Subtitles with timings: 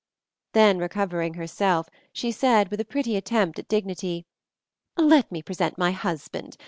[0.53, 4.25] Then, recovering herself, she said, with a pretty attempt at dignity,
[4.97, 6.57] "Let me present my husband.